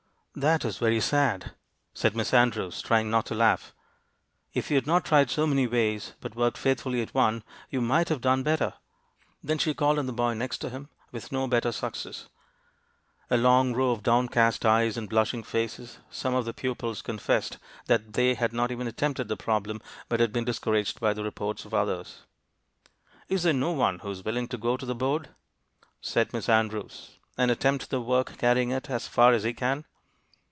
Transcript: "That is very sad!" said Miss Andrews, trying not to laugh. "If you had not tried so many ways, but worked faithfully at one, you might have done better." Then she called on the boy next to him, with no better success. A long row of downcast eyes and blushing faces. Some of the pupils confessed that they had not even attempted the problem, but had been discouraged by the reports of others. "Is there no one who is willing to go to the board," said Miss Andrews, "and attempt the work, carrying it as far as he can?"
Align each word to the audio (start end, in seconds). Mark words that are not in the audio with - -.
"That 0.33 0.63
is 0.63 0.77
very 0.77 1.01
sad!" 1.01 1.51
said 1.93 2.15
Miss 2.15 2.33
Andrews, 2.33 2.81
trying 2.81 3.09
not 3.11 3.25
to 3.25 3.35
laugh. 3.35 3.73
"If 4.53 4.71
you 4.71 4.77
had 4.77 4.87
not 4.87 5.03
tried 5.03 5.29
so 5.29 5.45
many 5.45 5.67
ways, 5.67 6.13
but 6.21 6.37
worked 6.37 6.57
faithfully 6.57 7.01
at 7.01 7.13
one, 7.13 7.43
you 7.69 7.81
might 7.81 8.07
have 8.07 8.21
done 8.21 8.41
better." 8.41 8.75
Then 9.43 9.57
she 9.57 9.73
called 9.73 9.99
on 9.99 10.05
the 10.05 10.13
boy 10.13 10.33
next 10.35 10.59
to 10.59 10.69
him, 10.69 10.87
with 11.11 11.33
no 11.33 11.47
better 11.49 11.73
success. 11.73 12.29
A 13.29 13.35
long 13.35 13.73
row 13.73 13.91
of 13.91 14.03
downcast 14.03 14.65
eyes 14.65 14.95
and 14.95 15.09
blushing 15.09 15.43
faces. 15.43 15.99
Some 16.09 16.33
of 16.33 16.45
the 16.45 16.53
pupils 16.53 17.01
confessed 17.01 17.57
that 17.87 18.13
they 18.13 18.35
had 18.35 18.53
not 18.53 18.71
even 18.71 18.87
attempted 18.87 19.27
the 19.27 19.35
problem, 19.35 19.81
but 20.07 20.21
had 20.21 20.31
been 20.31 20.45
discouraged 20.45 21.01
by 21.01 21.11
the 21.13 21.25
reports 21.25 21.65
of 21.65 21.73
others. 21.73 22.21
"Is 23.27 23.43
there 23.43 23.51
no 23.51 23.73
one 23.73 23.99
who 23.99 24.09
is 24.09 24.23
willing 24.23 24.47
to 24.47 24.57
go 24.57 24.77
to 24.77 24.85
the 24.85 24.95
board," 24.95 25.27
said 25.99 26.31
Miss 26.31 26.47
Andrews, 26.47 27.17
"and 27.37 27.51
attempt 27.51 27.89
the 27.89 27.99
work, 27.99 28.37
carrying 28.37 28.69
it 28.71 28.89
as 28.89 29.09
far 29.09 29.33
as 29.33 29.43
he 29.43 29.53
can?" 29.53 29.83